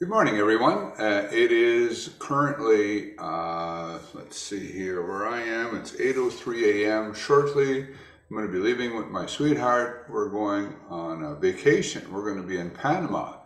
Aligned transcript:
Good 0.00 0.08
morning, 0.08 0.38
everyone. 0.38 0.90
Uh, 0.98 1.28
it 1.30 1.52
is 1.52 2.16
currently, 2.18 3.12
uh, 3.16 4.00
let's 4.12 4.36
see 4.36 4.66
here 4.66 5.06
where 5.06 5.28
I 5.28 5.40
am. 5.40 5.76
It's 5.76 5.92
8.03 5.92 6.84
a.m. 6.84 7.14
Shortly, 7.14 7.82
I'm 7.82 8.36
going 8.36 8.44
to 8.44 8.52
be 8.52 8.58
leaving 8.58 8.96
with 8.96 9.06
my 9.06 9.24
sweetheart. 9.26 10.06
We're 10.10 10.30
going 10.30 10.74
on 10.88 11.22
a 11.22 11.36
vacation. 11.36 12.12
We're 12.12 12.24
going 12.24 12.42
to 12.42 12.46
be 12.46 12.58
in 12.58 12.70
Panama. 12.70 13.36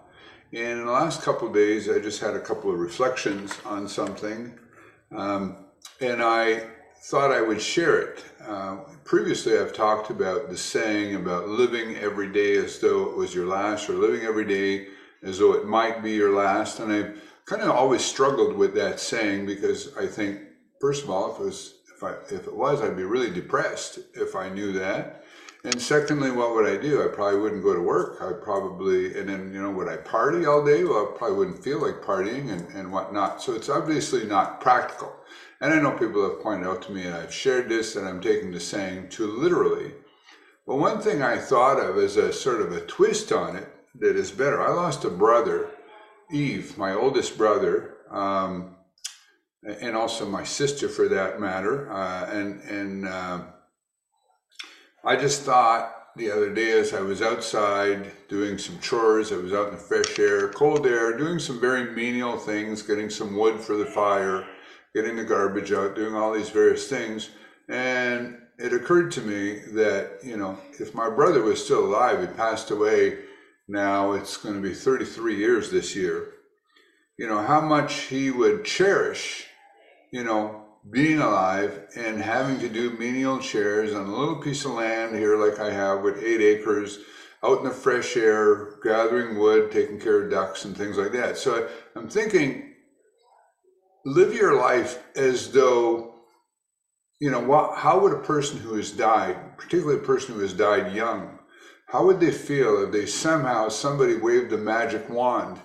In 0.50 0.86
the 0.86 0.90
last 0.90 1.20
couple 1.20 1.48
of 1.48 1.54
days, 1.54 1.86
I 1.86 1.98
just 1.98 2.18
had 2.18 2.32
a 2.32 2.40
couple 2.40 2.72
of 2.72 2.78
reflections 2.78 3.52
on 3.66 3.86
something. 3.86 4.58
Um, 5.14 5.66
and 6.00 6.22
I 6.22 6.66
thought 7.02 7.30
I 7.30 7.42
would 7.42 7.60
share 7.60 8.00
it. 8.00 8.24
Uh, 8.42 8.76
previously, 9.04 9.58
I've 9.58 9.74
talked 9.74 10.08
about 10.08 10.48
the 10.48 10.56
saying 10.56 11.14
about 11.14 11.46
living 11.46 11.96
every 11.96 12.32
day 12.32 12.56
as 12.56 12.78
though 12.78 13.10
it 13.10 13.18
was 13.18 13.34
your 13.34 13.46
last, 13.46 13.90
or 13.90 13.92
living 13.92 14.22
every 14.22 14.46
day 14.46 14.88
as 15.22 15.38
though 15.38 15.54
it 15.54 15.66
might 15.66 16.02
be 16.02 16.12
your 16.12 16.34
last. 16.34 16.80
And 16.80 16.92
I've 16.92 17.22
kind 17.44 17.62
of 17.62 17.70
always 17.70 18.04
struggled 18.04 18.56
with 18.56 18.74
that 18.74 19.00
saying 19.00 19.46
because 19.46 19.96
I 19.96 20.06
think, 20.06 20.40
first 20.80 21.04
of 21.04 21.10
all, 21.10 21.32
if 21.32 21.40
it 21.40 21.44
was 21.44 21.74
if 21.96 22.04
I 22.04 22.12
if 22.34 22.46
it 22.46 22.54
was, 22.54 22.80
I'd 22.80 22.96
be 22.96 23.04
really 23.04 23.30
depressed 23.30 23.98
if 24.14 24.36
I 24.36 24.48
knew 24.48 24.72
that. 24.72 25.24
And 25.64 25.82
secondly, 25.82 26.30
what 26.30 26.54
would 26.54 26.66
I 26.66 26.80
do? 26.80 27.02
I 27.02 27.08
probably 27.08 27.40
wouldn't 27.40 27.64
go 27.64 27.74
to 27.74 27.80
work. 27.80 28.22
I 28.22 28.32
probably, 28.32 29.18
and 29.18 29.28
then, 29.28 29.52
you 29.52 29.60
know, 29.60 29.72
would 29.72 29.88
I 29.88 29.96
party 29.96 30.46
all 30.46 30.64
day? 30.64 30.84
Well, 30.84 31.12
I 31.12 31.18
probably 31.18 31.36
wouldn't 31.36 31.64
feel 31.64 31.82
like 31.82 32.00
partying 32.00 32.52
and, 32.52 32.68
and 32.68 32.92
whatnot. 32.92 33.42
So 33.42 33.54
it's 33.54 33.68
obviously 33.68 34.24
not 34.24 34.60
practical. 34.60 35.12
And 35.60 35.74
I 35.74 35.80
know 35.80 35.90
people 35.90 36.22
have 36.22 36.40
pointed 36.40 36.68
out 36.68 36.82
to 36.82 36.92
me, 36.92 37.02
and 37.02 37.14
I've 37.14 37.34
shared 37.34 37.68
this, 37.68 37.96
and 37.96 38.08
I'm 38.08 38.20
taking 38.20 38.52
the 38.52 38.60
saying 38.60 39.08
too 39.08 39.26
literally. 39.26 39.94
But 40.64 40.76
one 40.76 41.00
thing 41.00 41.22
I 41.22 41.38
thought 41.38 41.80
of 41.80 41.98
as 41.98 42.16
a 42.16 42.32
sort 42.32 42.60
of 42.60 42.70
a 42.72 42.80
twist 42.82 43.32
on 43.32 43.56
it 43.56 43.68
that 43.96 44.16
is 44.16 44.30
better. 44.30 44.60
I 44.60 44.70
lost 44.70 45.04
a 45.04 45.10
brother, 45.10 45.70
Yves, 46.32 46.76
my 46.76 46.92
oldest 46.92 47.36
brother, 47.36 47.94
um, 48.10 48.76
and 49.62 49.96
also 49.96 50.26
my 50.26 50.44
sister 50.44 50.88
for 50.88 51.08
that 51.08 51.40
matter. 51.40 51.90
Uh, 51.90 52.26
and 52.30 52.60
and 52.62 53.08
uh, 53.08 53.40
I 55.04 55.16
just 55.16 55.42
thought 55.42 55.94
the 56.16 56.30
other 56.30 56.52
day 56.52 56.72
as 56.72 56.92
I 56.92 57.00
was 57.00 57.22
outside 57.22 58.10
doing 58.28 58.58
some 58.58 58.78
chores, 58.80 59.32
I 59.32 59.36
was 59.36 59.52
out 59.52 59.68
in 59.68 59.74
the 59.74 59.80
fresh 59.80 60.18
air, 60.18 60.48
cold 60.48 60.86
air, 60.86 61.16
doing 61.16 61.38
some 61.38 61.60
very 61.60 61.94
menial 61.94 62.36
things, 62.36 62.82
getting 62.82 63.08
some 63.08 63.36
wood 63.36 63.60
for 63.60 63.76
the 63.76 63.86
fire, 63.86 64.44
getting 64.94 65.16
the 65.16 65.24
garbage 65.24 65.72
out, 65.72 65.94
doing 65.94 66.14
all 66.14 66.32
these 66.32 66.50
various 66.50 66.88
things. 66.88 67.30
And 67.68 68.38
it 68.58 68.72
occurred 68.72 69.12
to 69.12 69.20
me 69.20 69.60
that, 69.74 70.18
you 70.24 70.36
know, 70.36 70.58
if 70.80 70.94
my 70.94 71.08
brother 71.08 71.42
was 71.42 71.64
still 71.64 71.86
alive, 71.86 72.20
he 72.20 72.26
passed 72.26 72.70
away 72.70 73.18
now 73.68 74.12
it's 74.12 74.36
going 74.38 74.54
to 74.54 74.66
be 74.66 74.74
33 74.74 75.36
years 75.36 75.70
this 75.70 75.94
year, 75.94 76.32
you 77.18 77.26
know, 77.28 77.42
how 77.42 77.60
much 77.60 77.94
he 78.02 78.30
would 78.30 78.64
cherish, 78.64 79.46
you 80.10 80.24
know, 80.24 80.64
being 80.90 81.18
alive 81.18 81.86
and 81.96 82.22
having 82.22 82.58
to 82.60 82.68
do 82.68 82.96
menial 82.98 83.38
chairs 83.38 83.92
on 83.92 84.06
a 84.06 84.16
little 84.16 84.36
piece 84.36 84.64
of 84.64 84.70
land 84.72 85.14
here, 85.14 85.36
like 85.36 85.58
I 85.58 85.70
have 85.70 86.02
with 86.02 86.22
eight 86.22 86.40
acres, 86.40 86.98
out 87.44 87.58
in 87.58 87.64
the 87.64 87.70
fresh 87.70 88.16
air, 88.16 88.78
gathering 88.82 89.38
wood, 89.38 89.70
taking 89.70 90.00
care 90.00 90.22
of 90.22 90.30
ducks 90.30 90.64
and 90.64 90.76
things 90.76 90.96
like 90.96 91.12
that. 91.12 91.36
So 91.36 91.68
I'm 91.94 92.08
thinking, 92.08 92.74
live 94.04 94.34
your 94.34 94.56
life 94.56 95.02
as 95.14 95.52
though, 95.52 96.14
you 97.20 97.30
know, 97.30 97.74
how 97.76 98.00
would 98.00 98.12
a 98.12 98.22
person 98.22 98.58
who 98.58 98.74
has 98.74 98.90
died, 98.90 99.58
particularly 99.58 100.00
a 100.00 100.06
person 100.06 100.34
who 100.34 100.40
has 100.40 100.52
died 100.52 100.94
young, 100.94 101.37
how 101.88 102.04
would 102.04 102.20
they 102.20 102.30
feel 102.30 102.84
if 102.84 102.92
they 102.92 103.06
somehow 103.06 103.68
somebody 103.68 104.14
waved 104.14 104.52
a 104.52 104.58
magic 104.58 105.08
wand 105.08 105.58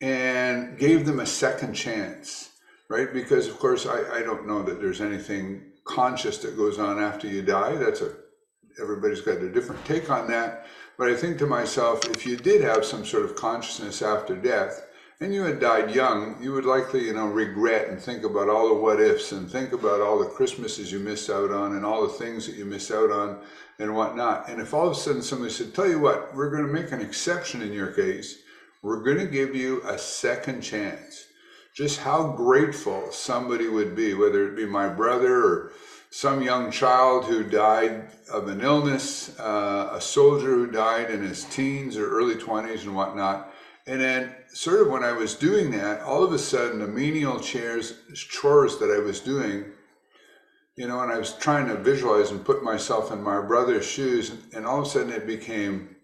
and 0.00 0.78
gave 0.78 1.06
them 1.06 1.20
a 1.20 1.26
second 1.26 1.72
chance, 1.72 2.50
right? 2.88 3.12
Because 3.12 3.46
of 3.46 3.58
course 3.58 3.86
I, 3.86 4.18
I 4.18 4.22
don't 4.22 4.46
know 4.46 4.62
that 4.62 4.80
there's 4.80 5.00
anything 5.00 5.62
conscious 5.84 6.38
that 6.38 6.56
goes 6.56 6.78
on 6.78 6.98
after 7.00 7.28
you 7.28 7.42
die. 7.42 7.76
That's 7.76 8.00
a 8.00 8.12
everybody's 8.80 9.20
got 9.20 9.38
a 9.38 9.48
different 9.50 9.84
take 9.84 10.10
on 10.10 10.28
that. 10.28 10.66
But 10.98 11.10
I 11.10 11.14
think 11.14 11.38
to 11.38 11.46
myself, 11.46 12.08
if 12.10 12.26
you 12.26 12.36
did 12.36 12.62
have 12.62 12.84
some 12.84 13.04
sort 13.04 13.24
of 13.24 13.36
consciousness 13.36 14.02
after 14.02 14.34
death, 14.34 14.85
and 15.20 15.32
you 15.32 15.44
had 15.44 15.60
died 15.60 15.94
young, 15.94 16.36
you 16.42 16.52
would 16.52 16.66
likely, 16.66 17.06
you 17.06 17.14
know, 17.14 17.26
regret 17.26 17.88
and 17.88 17.98
think 17.98 18.22
about 18.22 18.50
all 18.50 18.68
the 18.68 18.74
what 18.74 19.00
ifs 19.00 19.32
and 19.32 19.50
think 19.50 19.72
about 19.72 20.02
all 20.02 20.18
the 20.18 20.26
Christmases 20.26 20.92
you 20.92 20.98
missed 20.98 21.30
out 21.30 21.50
on 21.50 21.74
and 21.74 21.86
all 21.86 22.02
the 22.02 22.12
things 22.12 22.46
that 22.46 22.56
you 22.56 22.66
missed 22.66 22.90
out 22.90 23.10
on 23.10 23.38
and 23.78 23.94
whatnot. 23.94 24.50
And 24.50 24.60
if 24.60 24.74
all 24.74 24.86
of 24.86 24.92
a 24.92 25.00
sudden 25.00 25.22
somebody 25.22 25.50
said, 25.50 25.74
tell 25.74 25.88
you 25.88 25.98
what, 25.98 26.34
we're 26.34 26.50
going 26.50 26.66
to 26.66 26.72
make 26.72 26.92
an 26.92 27.00
exception 27.00 27.62
in 27.62 27.72
your 27.72 27.92
case, 27.92 28.42
we're 28.82 29.02
going 29.02 29.18
to 29.18 29.26
give 29.26 29.56
you 29.56 29.82
a 29.86 29.98
second 29.98 30.60
chance. 30.60 31.28
Just 31.74 32.00
how 32.00 32.32
grateful 32.32 33.10
somebody 33.10 33.68
would 33.68 33.96
be, 33.96 34.12
whether 34.12 34.46
it 34.46 34.56
be 34.56 34.66
my 34.66 34.88
brother 34.88 35.34
or 35.34 35.72
some 36.10 36.42
young 36.42 36.70
child 36.70 37.24
who 37.24 37.42
died 37.42 38.10
of 38.30 38.48
an 38.48 38.60
illness, 38.60 39.38
uh, 39.40 39.90
a 39.92 40.00
soldier 40.00 40.50
who 40.50 40.70
died 40.70 41.10
in 41.10 41.22
his 41.22 41.44
teens 41.44 41.96
or 41.96 42.10
early 42.10 42.34
20s 42.34 42.82
and 42.82 42.94
whatnot 42.94 43.52
and 43.86 44.00
then, 44.00 44.34
sort 44.48 44.80
of 44.80 44.88
when 44.88 45.04
I 45.04 45.12
was 45.12 45.34
doing 45.34 45.70
that, 45.70 46.00
all 46.00 46.24
of 46.24 46.32
a 46.32 46.38
sudden, 46.38 46.80
the 46.80 46.88
menial 46.88 47.38
chairs, 47.38 47.94
chores 48.14 48.78
that 48.78 48.90
I 48.90 48.98
was 48.98 49.20
doing, 49.20 49.66
you 50.74 50.88
know, 50.88 51.00
and 51.00 51.12
I 51.12 51.18
was 51.18 51.34
trying 51.34 51.68
to 51.68 51.76
visualize 51.76 52.32
and 52.32 52.44
put 52.44 52.64
myself 52.64 53.12
in 53.12 53.22
my 53.22 53.40
brother's 53.40 53.86
shoes, 53.86 54.32
and 54.52 54.66
all 54.66 54.80
of 54.80 54.86
a 54.86 54.90
sudden 54.90 55.12
it 55.12 55.26
became 55.26 55.96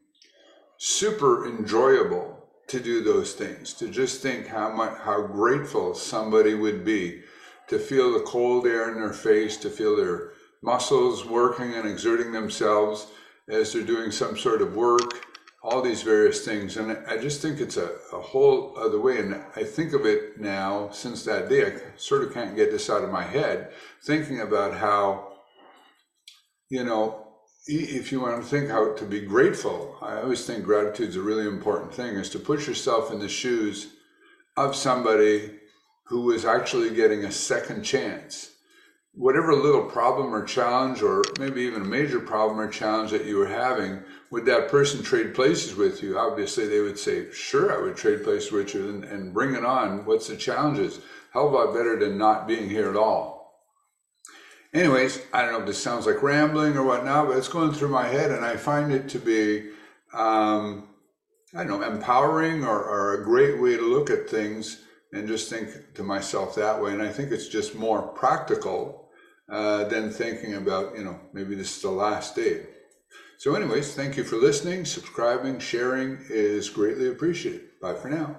super 0.76 1.46
enjoyable 1.46 2.48
to 2.68 2.78
do 2.78 3.02
those 3.02 3.34
things, 3.34 3.74
to 3.74 3.88
just 3.88 4.22
think 4.22 4.46
how 4.46 4.70
much, 4.70 4.96
how 4.98 5.26
grateful 5.26 5.94
somebody 5.94 6.54
would 6.54 6.84
be 6.84 7.22
to 7.68 7.78
feel 7.78 8.12
the 8.12 8.20
cold 8.20 8.66
air 8.66 8.90
in 8.90 9.00
their 9.00 9.12
face, 9.12 9.56
to 9.56 9.68
feel 9.68 9.96
their 9.96 10.32
muscles 10.62 11.26
working 11.26 11.74
and 11.74 11.88
exerting 11.88 12.30
themselves 12.30 13.08
as 13.48 13.72
they're 13.72 13.82
doing 13.82 14.12
some 14.12 14.38
sort 14.38 14.62
of 14.62 14.76
work 14.76 15.26
all 15.62 15.80
these 15.80 16.02
various 16.02 16.44
things. 16.44 16.76
And 16.76 16.98
I 17.06 17.18
just 17.18 17.40
think 17.40 17.60
it's 17.60 17.76
a, 17.76 17.90
a 18.12 18.20
whole 18.20 18.76
other 18.76 19.00
way. 19.00 19.18
And 19.18 19.42
I 19.54 19.62
think 19.62 19.92
of 19.92 20.04
it 20.04 20.40
now 20.40 20.90
since 20.90 21.24
that 21.24 21.48
day, 21.48 21.66
I 21.66 21.80
sort 21.96 22.24
of 22.24 22.34
can't 22.34 22.56
get 22.56 22.70
this 22.72 22.90
out 22.90 23.04
of 23.04 23.10
my 23.10 23.22
head, 23.22 23.72
thinking 24.04 24.40
about 24.40 24.74
how, 24.74 25.34
you 26.68 26.84
know, 26.84 27.28
if 27.66 28.10
you 28.10 28.20
want 28.20 28.42
to 28.42 28.48
think 28.48 28.70
how 28.70 28.92
to 28.94 29.04
be 29.04 29.20
grateful, 29.20 29.96
I 30.02 30.20
always 30.20 30.44
think 30.44 30.64
gratitude 30.64 31.10
is 31.10 31.16
a 31.16 31.22
really 31.22 31.46
important 31.46 31.94
thing, 31.94 32.16
is 32.16 32.28
to 32.30 32.40
put 32.40 32.66
yourself 32.66 33.12
in 33.12 33.20
the 33.20 33.28
shoes 33.28 33.92
of 34.56 34.74
somebody 34.74 35.58
who 36.06 36.32
is 36.32 36.44
actually 36.44 36.90
getting 36.90 37.24
a 37.24 37.30
second 37.30 37.84
chance 37.84 38.50
whatever 39.14 39.54
little 39.54 39.84
problem 39.84 40.34
or 40.34 40.44
challenge, 40.44 41.02
or 41.02 41.22
maybe 41.38 41.62
even 41.62 41.82
a 41.82 41.86
major 41.86 42.20
problem 42.20 42.58
or 42.58 42.68
challenge 42.68 43.10
that 43.10 43.26
you 43.26 43.36
were 43.36 43.48
having, 43.48 44.02
would 44.30 44.46
that 44.46 44.70
person 44.70 45.02
trade 45.02 45.34
places 45.34 45.74
with 45.74 46.02
you? 46.02 46.18
Obviously, 46.18 46.66
they 46.66 46.80
would 46.80 46.98
say, 46.98 47.30
Sure, 47.32 47.76
I 47.76 47.82
would 47.82 47.96
trade 47.96 48.24
places 48.24 48.50
with 48.50 48.74
you 48.74 48.88
and, 48.88 49.04
and 49.04 49.34
bring 49.34 49.54
it 49.54 49.64
on. 49.64 50.04
What's 50.06 50.28
the 50.28 50.36
challenges? 50.36 51.00
How 51.32 51.48
about 51.48 51.74
better 51.74 51.98
than 51.98 52.18
not 52.18 52.46
being 52.46 52.68
here 52.68 52.88
at 52.88 52.96
all? 52.96 53.42
Anyways, 54.74 55.20
I 55.34 55.42
don't 55.42 55.52
know 55.52 55.60
if 55.60 55.66
this 55.66 55.82
sounds 55.82 56.06
like 56.06 56.22
rambling 56.22 56.78
or 56.78 56.84
whatnot, 56.84 57.28
but 57.28 57.36
it's 57.36 57.48
going 57.48 57.72
through 57.72 57.90
my 57.90 58.08
head, 58.08 58.30
and 58.30 58.42
I 58.42 58.56
find 58.56 58.90
it 58.90 59.10
to 59.10 59.18
be, 59.18 59.68
um, 60.14 60.88
I 61.54 61.64
don't 61.64 61.80
know, 61.80 61.82
empowering 61.82 62.64
or, 62.64 62.82
or 62.82 63.20
a 63.20 63.24
great 63.24 63.60
way 63.60 63.76
to 63.76 63.82
look 63.82 64.08
at 64.08 64.30
things 64.30 64.82
and 65.12 65.28
just 65.28 65.50
think 65.50 65.94
to 65.94 66.02
myself 66.02 66.54
that 66.54 66.82
way. 66.82 66.92
And 66.92 67.02
I 67.02 67.08
think 67.08 67.30
it's 67.30 67.48
just 67.48 67.74
more 67.74 68.02
practical 68.02 69.08
uh, 69.50 69.84
than 69.84 70.10
thinking 70.10 70.54
about, 70.54 70.96
you 70.96 71.04
know, 71.04 71.20
maybe 71.32 71.54
this 71.54 71.76
is 71.76 71.82
the 71.82 71.90
last 71.90 72.34
day. 72.34 72.66
So, 73.38 73.54
anyways, 73.54 73.94
thank 73.94 74.16
you 74.16 74.24
for 74.24 74.36
listening, 74.36 74.84
subscribing, 74.84 75.58
sharing 75.58 76.24
is 76.30 76.70
greatly 76.70 77.08
appreciated. 77.08 77.80
Bye 77.80 77.94
for 77.94 78.08
now. 78.08 78.36